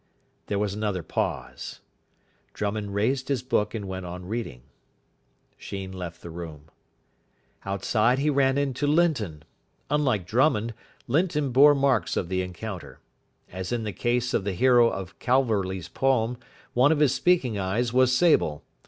There 0.47 0.57
was 0.57 0.73
another 0.73 1.03
pause. 1.03 1.79
Drummond 2.55 2.95
raised 2.95 3.27
his 3.27 3.43
book 3.43 3.75
and 3.75 3.87
went 3.87 4.03
on 4.03 4.25
reading. 4.25 4.63
Sheen 5.59 5.91
left 5.91 6.23
the 6.23 6.31
room. 6.31 6.71
Outside 7.65 8.17
he 8.17 8.31
ran 8.31 8.57
into 8.57 8.87
Linton. 8.87 9.43
Unlike 9.91 10.25
Drummond, 10.25 10.73
Linton 11.05 11.51
bore 11.51 11.75
marks 11.75 12.17
of 12.17 12.29
the 12.29 12.41
encounter. 12.41 12.99
As 13.51 13.71
in 13.71 13.83
the 13.83 13.93
case 13.93 14.33
of 14.33 14.43
the 14.43 14.53
hero 14.53 14.89
of 14.89 15.19
Calverley's 15.19 15.87
poem, 15.89 16.37
one 16.73 16.91
of 16.91 16.97
his 16.97 17.13
speaking 17.13 17.59
eyes 17.59 17.93
was 17.93 18.11
sable. 18.11 18.63